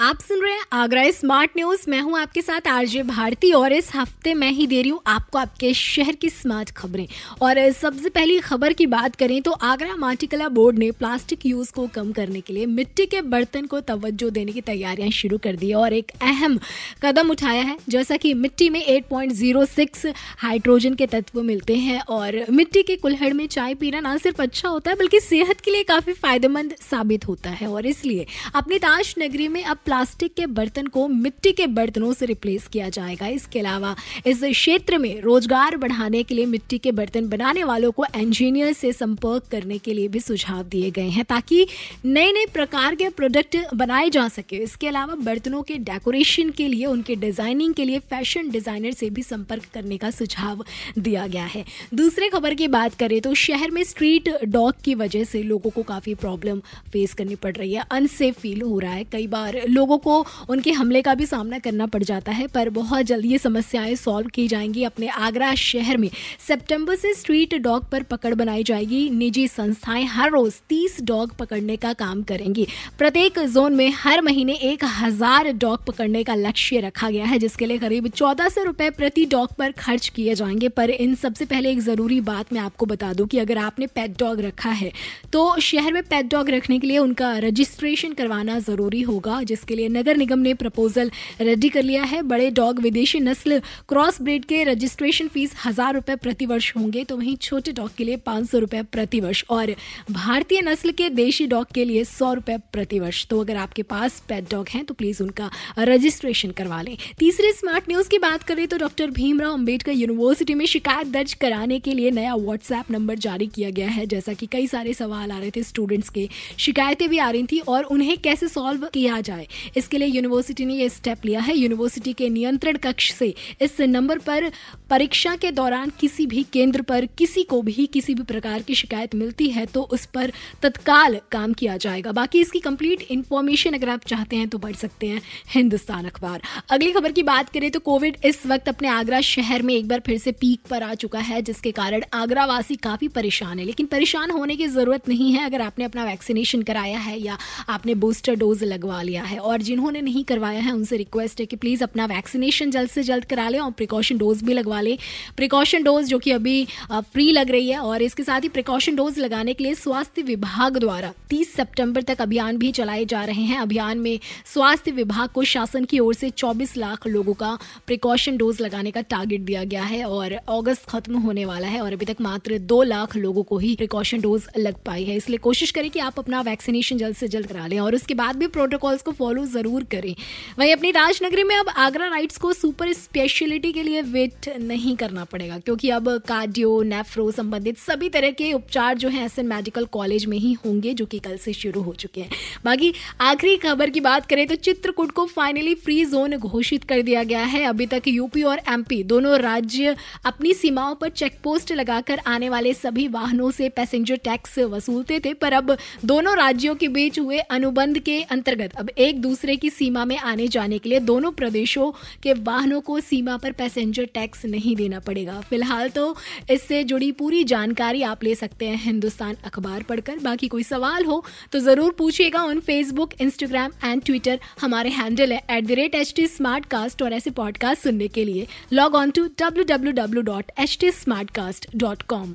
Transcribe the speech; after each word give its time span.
आप 0.00 0.20
सुन 0.20 0.40
रहे 0.42 0.52
हैं 0.52 0.64
आगरा 0.72 1.02
स्मार्ट 1.10 1.50
न्यूज़। 1.56 1.80
मैं 1.88 2.00
हूँ 2.00 2.16
आपके 2.18 2.42
साथ 2.42 2.68
आरजे 2.68 3.02
भारती 3.02 3.50
और 3.52 3.72
इस 3.72 3.90
हफ़्ते 3.94 4.32
मैं 4.34 4.50
ही 4.50 4.66
दे 4.66 4.80
रही 4.82 4.90
हूँ 4.90 5.00
आपको 5.06 5.38
आपके 5.38 5.72
शहर 5.74 6.14
की 6.14 6.28
स्मार्ट 6.30 6.70
खबरें। 6.70 7.06
और 7.42 7.58
सबसे 7.72 8.08
पहली 8.08 8.38
खबर 8.40 8.72
की 8.72 8.86
बात 8.86 9.16
करें 9.16 9.40
तो 9.42 9.50
आगरा 9.52 9.96
माटीकला 9.96 10.48
बोर्ड 10.48 10.78
ने 10.78 10.90
प्लास्टिक 10.90 11.44
यूज़ 11.46 11.72
को 11.72 11.86
कम 11.86 12.12
करने 12.12 12.40
के 12.40 12.52
लिए 12.52 12.66
मिट्टी 12.68 13.06
के 13.06 13.20
बर्तन 13.24 13.66
को 13.66 13.80
तवज्जो 13.80 14.30
देने 14.30 14.52
की 14.52 14.60
तैयारियाँ 14.60 15.10
शुरू 15.10 15.38
कर 15.38 15.56
दी 15.56 15.72
और 15.72 15.92
एक 15.92 16.12
अहम 16.22 16.58
कदम 17.02 17.30
उठाया 17.30 17.62
है। 17.62 17.76
जैसा 17.88 18.16
कि 18.16 18.32
मिट्टी 18.36 18.70
में 18.70 18.80
8.06 18.86 20.14
हाइड्रोजन 20.38 20.94
के 20.94 21.06
तत्व 21.08 21.42
मिलते 21.42 21.76
हैं 21.76 22.00
और 22.08 22.44
मिट्टी 22.50 22.82
के 22.82 22.96
कुल्हड़ 22.96 23.32
में 23.32 23.46
चाय 23.48 23.74
पीना 23.74 24.00
ना 24.00 24.16
सिर्फ़ 24.16 24.42
अच्छा 24.42 24.68
होता 24.68 24.90
है, 24.90 24.96
बल्कि 24.96 25.20
सेहत 25.20 25.60
के 25.60 25.70
लिए 25.70 25.82
काफ़ी 25.84 26.12
फ़ायदेमंद 26.14 26.74
साबित 26.90 27.28
होता 27.28 27.50
है। 27.50 27.68
और 27.68 27.86
इसलिए 27.86 28.26
अपनी 28.54 28.78
ताश 28.78 29.14
नगरी 29.18 29.48
में 29.48 29.62
अब 29.64 29.78
प्लास्टिक 29.90 30.34
के 30.34 30.44
बर्तन 30.46 30.86
को 30.86 31.06
मिट्टी 31.08 31.50
के 31.52 31.66
बर्तनों 31.68 32.12
से 32.12 32.26
रिप्लेस 32.26 32.66
किया 32.66 32.88
जाएगा। 32.88 33.26
इसके 33.28 33.58
अलावा, 33.58 33.94
इस 34.26 34.42
क्षेत्र 34.42 34.98
में 34.98 35.20
रोज़गार 35.20 35.76
बढ़ाने 35.76 36.22
के 36.22 36.34
लिए 36.34 36.44
मिट्टी 36.46 36.78
के 36.78 36.92
बर्तन 36.92 37.28
बनाने 37.28 37.64
वालों 37.64 37.90
को 37.92 38.04
इंजीनियर 38.16 38.72
से 38.72 38.92
संपर्क 38.92 39.46
करने 39.52 39.78
के 39.78 39.94
लिए 39.94 40.08
भी 40.08 40.20
सुझाव 40.20 40.62
दिए 40.64 40.90
गए 40.90 41.08
हैं 41.08 41.24
ताकि 41.24 41.66
नए 42.04 42.30
नए 42.32 42.44
प्रकार 42.52 42.94
के 42.94 43.08
प्रोडक्ट 43.10 43.56
बनाए 43.74 44.10
जा 44.10 44.26
सके। 44.28 44.56
इसके 44.58 44.88
अलावा, 44.88 45.14
बर्तनों 45.16 45.62
के 45.62 45.78
डेकोरेशन 45.80 46.50
के 46.50 46.68
लिए, 46.68 46.86
उनके 46.86 47.16
डिज़ाइनिंग 47.16 47.74
के 47.74 47.84
लिए 47.84 47.98
फ़ैशन 48.10 48.50
डिज़ाइनर 48.50 48.92
से 48.92 49.10
भी 49.10 49.22
संपर्क 49.22 49.64
करने 49.74 49.98
का 49.98 50.10
सुझाव 50.12 50.64
दिया 50.98 51.26
गया 51.26 51.44
है। 51.46 51.64
दूसरे 51.94 52.28
खबर 52.28 52.54
की 52.54 52.68
बात 52.68 52.94
करें 52.94 53.20
तो 53.20 53.34
शहर 53.42 53.70
में 53.70 53.82
स्ट्रीट 53.84 54.28
डॉग 54.46 54.80
की 54.84 54.94
वजह 54.94 55.24
से 55.24 55.42
लोगों 55.42 55.70
को 55.70 55.82
काफ़ी 55.82 56.14
प्रॉब्लम 56.22 56.62
फेस 56.92 57.14
करनी 57.14 57.34
पड़ 57.42 57.54
रही 57.56 57.74
है। 57.74 57.84
अनसेफ 57.92 58.40
फील 58.40 58.62
हो 58.62 58.78
रहा 58.78 58.92
है। 58.92 59.04
कई 59.12 59.26
बार 59.28 59.60
लोगों 59.70 59.78
को 59.86 60.24
उनके 60.48 60.72
हमले 60.72 61.02
का 61.02 61.14
भी 61.14 61.26
सामना 61.26 61.58
करना 61.58 61.86
पड़ 61.86 62.02
जाता 62.02 62.32
है, 62.32 62.46
पर 62.46 62.68
बहुत 62.70 63.06
जल्द 63.06 63.26
ये 63.26 63.38
समस्याएँ 63.38 63.94
सॉल्व 63.96 64.28
की 64.28 64.46
जाएँगी 64.48 64.84
अपने 64.84 65.08
आगरा 65.08 65.54
शहर 65.56 65.96
में। 65.96 66.08
सितंबर 66.46 66.96
से 66.96 67.12
स्ट्रीट 67.14 67.54
डॉग 67.56 67.88
पर 67.90 68.02
पकड़ 68.04 68.34
बनाई 68.34 68.64
जाएगी। 68.64 69.08
निजी 69.10 69.46
संस्थाएँ 69.48 70.04
हर 70.06 70.30
रोज 70.30 70.60
तीस 70.68 70.96
डॉग 71.02 71.34
पकड़ने 71.36 71.76
का 71.76 71.92
काम 71.94 72.22
करेंगी। 72.22 72.66
प्रत्येक 72.98 73.38
जोन 73.46 73.74
में 73.74 73.92
हर 73.96 74.22
महीने 74.22 74.54
एक 74.64 74.84
हज़ार 74.94 75.50
डॉग 75.54 75.84
पकड़ने 75.86 76.22
का 76.24 76.34
लक्ष्य 76.36 76.80
रखा 76.80 77.10
गया 77.10 77.24
है, 77.24 77.38
जिसके 77.38 77.66
लिए 77.66 77.78
करीब 77.78 78.08
चौदह 78.10 78.48
सौ 78.48 78.62
रुपए 78.64 78.90
प्रति 78.92 79.24
डॉग 79.26 79.54
पर 79.54 79.72
खर्च 79.78 80.08
किए 80.08 80.34
जाएँगे। 80.34 80.68
पर 80.70 80.90
इन 80.90 81.14
सबसे 81.16 81.44
पहले 81.44 81.70
एक 81.70 81.80
ज़रूरी 81.80 82.20
बात 82.22 82.52
मैं 82.52 82.60
आपको 82.60 82.86
बता 82.86 83.12
दूँ 83.12 83.26
कि 83.26 83.38
अगर 83.38 83.58
आपने 83.60 83.86
पेट 83.88 84.18
डॉग 84.18 84.40
रखा 84.40 84.70
है 84.72 84.92
तो 85.32 85.58
शहर 85.60 85.92
में 85.92 86.02
पेट 86.04 86.26
डॉग 86.26 86.50
रखने 86.50 86.78
के 86.78 86.86
लिए 86.86 86.98
उनका 86.98 87.32
रजिस्ट्रेशन 87.40 88.12
करवाना 88.12 88.58
ज़रूरी 88.60 89.00
होगा, 89.02 89.42
जिसके 89.42 89.69
लिए 89.74 89.88
नगर 89.90 90.16
निगम 90.16 90.38
ने 90.38 90.54
प्रपोजल 90.56 91.10
रेडी 91.40 91.68
कर 91.68 91.82
लिया 91.82 92.04
है। 92.04 92.22
बड़े 92.24 92.50
डॉग 92.52 92.80
विदेशी 92.80 93.20
नस्ल 93.20 93.60
क्रॉस 93.88 94.20
ब्रीड 94.22 94.44
के 94.44 94.62
रजिस्ट्रेशन 94.64 95.28
फ़ीस 95.28 95.54
हज़ार 95.64 95.94
रुपए 95.94 96.16
प्रतिवर्ष 96.18 96.72
होंगे 96.76 97.04
तो 97.04 97.16
वहीं 97.16 97.36
छोटे 97.38 97.72
डॉग 97.72 97.94
के 97.96 98.04
लिए 98.04 98.16
पाँच 98.26 98.48
सौ 98.50 98.58
रुपए 98.58 98.82
प्रतिवर्ष 98.92 99.44
और 99.50 99.74
भारतीय 100.10 100.60
नस्ल 100.62 100.92
के 100.92 101.08
देशी 101.10 101.46
डॉग 101.46 101.72
के 101.74 101.84
लिए 101.84 102.04
सौ 102.06 102.32
रुपए 102.34 102.56
प्रतिवर्ष। 102.72 103.26
तो 103.26 103.40
अगर 103.40 103.56
आपके 103.58 103.82
पास 103.84 104.22
पेट 104.28 104.50
डॉग 104.50 104.68
हैं 104.68 104.84
तो 104.84 104.94
प्लीज़ 104.94 105.22
उनका 105.22 105.50
रजिस्ट्रेशन 105.80 106.50
करवा 106.52 106.80
लें। 106.82 106.96
तीसरे 107.18 107.52
स्मार्ट 107.52 107.88
न्यूज़ 107.88 108.08
की 108.08 108.18
बात 108.20 108.42
करें 108.42 108.66
तो 108.68 108.78
डॉक्टर 108.78 109.10
भीमराव 109.12 109.52
अंबेडकर 109.52 109.92
यूनिवर्सिटी 109.92 110.54
में 110.54 110.64
शिकायत 110.66 111.06
दर्ज 111.08 111.34
कराने 111.36 111.78
के 111.80 111.94
लिए 111.94 112.10
नया 112.12 112.34
व्हाट्सएप 112.36 112.90
नंबर 112.90 113.18
जारी 113.20 113.46
किया 113.48 113.70
गया 113.70 113.88
है। 113.88 114.06
जैसा 114.08 114.32
कि 114.32 114.46
कई 114.46 114.66
सारे 114.66 114.94
सवाल 114.94 115.30
आ 115.30 115.38
रहे 115.38 115.50
थे 115.50 115.62
स्टूडेंट्स 115.62 116.08
के, 116.08 116.28
शिकायतें 116.58 117.08
भी 117.08 117.18
आ 117.18 117.30
रही 117.30 117.46
थी 117.46 117.58
और 117.60 117.84
उन्हें 117.86 118.16
कैसे 118.20 118.48
सॉल्व 118.48 118.86
किया 118.94 119.20
जाए। 119.22 119.46
इसके 119.76 119.98
लिए 119.98 120.08
यूनिवर्सिटी 120.08 120.64
ने 120.64 120.74
यह 120.74 120.88
स्टेप 120.90 121.24
लिया 121.24 121.40
है। 121.40 121.56
यूनिवर्सिटी 121.58 122.12
के 122.12 122.28
नियंत्रण 122.30 122.76
कक्ष 122.78 123.12
से 123.12 123.34
इस 123.62 123.80
नंबर 123.80 124.18
पर 124.20 124.50
परीक्षा 124.90 125.34
के 125.36 125.50
दौरान 125.52 125.92
किसी 126.00 126.26
भी 126.26 126.42
केंद्र 126.52 126.82
पर 126.82 127.06
किसी 127.18 127.42
को 127.42 127.60
भी 127.62 127.86
किसी 127.88 128.14
भी 128.14 128.22
प्रकार 128.24 128.62
की 128.62 128.74
शिकायत 128.74 129.14
मिलती 129.14 129.48
है 129.50 129.66
तो 129.66 129.82
उस 129.82 130.06
पर 130.06 130.32
तत्काल 130.62 131.20
काम 131.32 131.52
किया 131.52 131.76
जाएगा। 131.76 132.12
बाकी 132.12 132.40
इसकी 132.40 132.60
कंप्लीट 132.60 133.06
इन्फॉर्मेशन 133.10 133.74
अगर 133.74 133.88
आप 133.88 134.04
चाहते 134.06 134.36
हैं 134.36 134.48
तो 134.48 134.58
पढ़ 134.58 134.74
सकते 134.76 135.06
हैं 135.06 135.22
हिंदुस्तान 135.50 136.04
अखबार। 136.06 136.42
अगली 136.70 136.92
खबर 136.92 137.12
की 137.12 137.22
बात 137.24 137.48
करें 137.48 137.70
तो 137.70 137.80
कोविड 137.80 138.16
इस 138.24 138.46
वक्त 138.46 138.68
अपने 138.68 138.88
आगरा 138.90 139.20
शहर 139.22 139.62
में 139.62 139.74
एक 139.74 139.88
बार 139.88 140.02
फिर 140.06 140.18
से 140.18 140.32
पीक 140.34 140.60
पर 140.70 140.82
आ 140.82 140.94
चुका 140.96 141.18
है, 141.20 141.40
जिसके 141.42 141.70
कारण 141.72 142.04
आगरा 142.14 142.44
वासी 142.46 142.76
काफ़ी 142.78 143.08
परेशान 143.10 143.58
है। 143.58 143.64
लेकिन 143.64 143.86
परेशान 143.88 144.30
होने 144.30 144.56
की 144.56 144.66
ज़रूरत 144.68 145.08
नहीं 145.08 145.32
है, 145.32 145.44
अगर 145.44 145.60
आपने 145.60 145.84
अपना 145.84 146.04
वैक्सीनेशन 146.04 146.62
कराया 146.62 146.98
है 147.00 147.18
या 147.20 147.38
आपने 147.68 147.94
बूस्टर 147.96 148.34
डोज 148.36 148.64
लगवा 148.64 149.02
लिया 149.02 149.22
है। 149.24 149.38
और 149.40 149.62
जिन्होंने 149.62 150.00
नहीं 150.00 150.24
करवाया 150.24 150.60
है, 150.60 150.72
उनसे 150.72 150.96
रिक्वेस्ट 150.96 151.40
है 151.40 151.46
कि 151.46 151.56
प्लीज़ 151.56 151.82
अपना 151.84 152.06
वैक्सीनेशन 152.06 152.70
जल्द 152.70 152.90
से 152.90 153.02
जल्द 153.02 153.24
करा 153.24 153.48
लें 153.48 153.58
और 153.60 153.70
प्रिकॉशन 153.72 154.18
डोज 154.18 154.42
भी 154.42 154.54
लगवा 154.54 154.80
लें। 154.80 154.96
प्रिकॉशन 155.36 155.82
डोज 155.82 156.06
जो 156.06 156.18
कि 156.18 156.30
अभी 156.30 156.66
फ्री 156.92 157.30
लग 157.32 157.50
रही 157.50 157.70
है 157.70 157.78
और 157.78 158.02
इसके 158.02 158.22
साथ 158.22 158.40
ही 158.40 158.48
प्रिकॉशन 158.48 158.96
डोज 158.96 159.18
लगाने 159.18 159.54
के 159.54 159.64
लिए 159.64 159.74
स्वास्थ्य 159.74 160.22
विभाग 160.22 160.78
द्वारा 160.78 161.12
30 161.30 161.52
सितंबर 161.54 162.02
तक 162.02 162.20
अभियान 162.20 162.56
भी 162.58 162.70
चलाए 162.72 163.04
जा 163.04 163.24
रहे 163.24 163.42
हैं। 163.42 163.58
अभियान 163.58 163.98
में 163.98 164.18
स्वास्थ्य 164.44 164.90
विभाग 164.90 165.28
को 165.28 165.44
शासन 165.44 165.84
की 165.84 165.98
ओर 165.98 166.14
से 166.14 166.30
24 166.30 166.76
लाख 166.76 167.06
लोगों 167.06 167.34
का 167.34 167.56
प्रिकॉशन 167.86 168.36
डोज 168.36 168.60
लगाने 168.60 168.90
का 168.90 169.00
टारगेट 169.02 169.40
दिया 169.40 169.64
गया 169.64 169.82
है 169.84 170.04
और 170.04 170.32
अगस्त 170.32 170.88
खत्म 170.88 171.18
होने 171.18 171.44
वाला 171.44 171.68
है 171.68 171.80
और 171.80 171.92
अभी 171.92 172.06
तक 172.06 172.16
मात्र 172.20 172.58
दो 172.58 172.82
लाख 172.82 173.16
लोगों 173.16 173.42
को 173.42 173.58
ही 173.58 173.74
प्रिकॉशन 173.76 174.20
डोज 174.20 174.46
लग 174.58 174.82
पाई 174.84 175.04
है। 175.04 175.16
इसलिए 175.16 175.38
कोशिश 175.38 175.70
करें 175.70 175.90
कि 175.90 175.98
आप 176.00 176.18
अपना 176.18 176.40
वैक्सीनेशन 176.40 176.98
जल्द 176.98 177.16
से 177.16 177.28
जल्द 177.28 177.46
करा 177.46 177.66
लें 177.66 177.78
और 177.80 177.94
उसके 177.94 178.14
बाद 178.14 178.36
भी 178.36 178.46
प्रोटोकॉल्स 178.48 179.02
को 179.02 179.12
फॉलो 179.12 179.29
ज़रूर 179.38 179.84
करें। 179.84 180.14
वहीं 180.58 180.72
अपनी 180.72 180.90
राजनगरी 180.90 181.44
में 181.44 181.54
अब 181.56 181.68
आगरा 181.78 182.06
राइट्स 182.08 182.38
को 182.38 182.52
सुपर 182.52 182.92
स्पेशलिटी 182.92 183.72
के 183.72 183.82
लिए 183.82 184.02
वेट 184.02 184.48
नहीं 184.60 184.96
करना 184.96 185.24
पड़ेगा, 185.24 185.58
क्योंकि 185.58 185.90
अब 185.90 186.08
कार्डियो, 186.28 186.82
नेफ्रो 186.84 187.30
संबंधित 187.30 187.78
सभी 187.78 188.08
तरह 188.08 188.30
के 188.32 188.52
उपचार 188.52 188.98
जो 188.98 189.08
है 189.08 189.24
एस 189.24 189.38
मेडिकल 189.40 189.84
कॉलेज 189.92 190.26
में 190.26 190.36
ही 190.38 190.52
होंगे, 190.64 190.94
जो 190.94 191.06
कि 191.06 191.18
कल 191.18 191.36
से 191.36 191.52
शुरू 191.52 191.82
हो 191.82 191.94
चुके 191.94 192.20
हैं। 192.20 192.30
बाकी 192.64 192.92
आखिरी 193.22 193.56
खबर 193.58 193.90
की 193.90 194.00
बात 194.00 194.26
करें 194.26 194.46
तो 194.46 194.54
चित्रकूट 194.56 195.10
को 195.10 195.24
फाइनली 195.26 195.74
फ्री 195.76 196.04
जोन 196.06 196.36
घोषित 196.38 196.84
कर 196.84 197.02
दिया 197.02 197.22
गया 197.24 197.44
है। 197.44 197.64
अभी 197.64 197.86
तक 197.86 198.08
यूपी 198.08 198.42
और 198.42 198.60
एमपी 198.68 199.02
दोनों 199.04 199.38
राज्य 199.40 199.96
अपनी 200.24 200.54
सीमाओं 200.54 200.94
पर 200.94 201.08
चेक 201.10 201.38
पोस्ट 201.44 201.72
लगाकर 201.72 202.20
आने 202.26 202.48
वाले 202.48 202.74
सभी 202.74 203.06
वाहनों 203.10 203.50
से 203.50 203.68
पैसेंजर 203.70 204.16
टैक्स 204.24 204.58
वसूलते 204.60 205.18
थे, 205.20 205.32
पर 205.34 205.52
अब 205.52 205.76
दोनों 206.04 206.36
राज्यों 206.36 206.74
के 206.74 206.88
बीच 206.90 207.18
हुए 207.18 207.38
अनुबंध 207.50 207.98
के 208.00 208.20
अंतर्गत 208.22 208.74
अब 208.76 208.90
एक 208.90 209.19
दूसरे 209.20 209.56
की 209.56 209.70
सीमा 209.70 210.04
में 210.04 210.16
आने 210.18 210.48
जाने 210.48 210.78
के 210.78 210.88
लिए 210.88 211.00
दोनों 211.02 211.30
प्रदेशों 211.32 211.90
के 212.22 212.32
वाहनों 212.42 212.80
को 212.80 212.98
सीमा 213.02 213.36
पर 213.36 213.52
पैसेंजर 213.52 214.04
टैक्स 214.14 214.44
नहीं 214.46 214.74
देना 214.76 215.00
पड़ेगा। 215.00 215.40
फ़िलहाल 215.40 215.88
तो 215.90 216.14
इससे 216.50 216.82
जुड़ी 216.84 217.10
पूरी 217.14 217.42
जानकारी 217.46 218.02
आप 218.04 218.24
ले 218.24 218.34
सकते 218.34 218.68
हैं 218.68 218.76
हिंदुस्तान 218.82 219.36
अखबार 219.46 219.82
पढ़कर। 219.82 220.18
बाकी 220.20 220.48
कोई 220.48 220.62
सवाल 220.62 221.04
हो 221.04 221.22
तो 221.52 221.58
ज़रूर 221.60 221.94
पूछिएगा 221.98 222.42
on 222.44 222.60
Facebook 222.62 223.14
Instagram 223.20 223.72
and 223.84 224.02
Twitter 224.04 224.38
हमारे 224.60 224.90
हैंडल 224.90 225.32
है 225.32 225.42
at 225.50 225.66
the 225.66 225.80
rate 225.80 225.94
H 225.94 226.12
T 226.16 226.26
smartcast 226.70 227.02
और 227.02 227.12
ऐसे 227.12 227.30
पॉडकास्ट 227.32 227.82
सुनने 227.82 228.08
के 228.08 228.24
लिए। 228.24 228.46
Log 228.72 228.94
on 228.94 229.10
to 229.10 229.26
W 229.40 229.64
W 229.66 229.92
W 229.94 230.22
dot 230.24 230.52
H 230.58 230.78
T 230.80 230.90
smartcast 231.30 231.68
dot 231.76 232.02
com 232.04 232.34